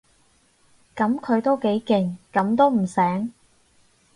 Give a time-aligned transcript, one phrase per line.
[0.95, 3.31] 噉佢都幾勁，噉都唔醒